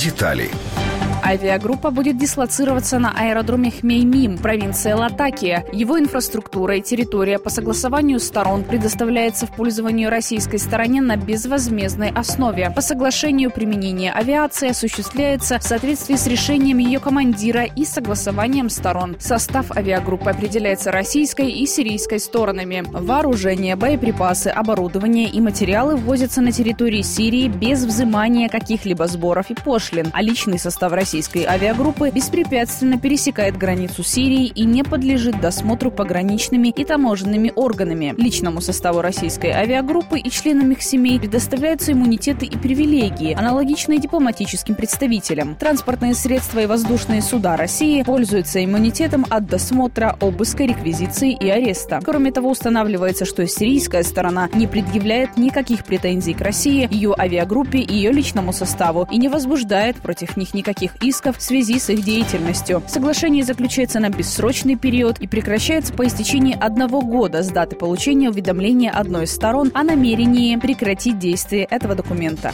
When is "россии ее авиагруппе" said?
56.40-57.80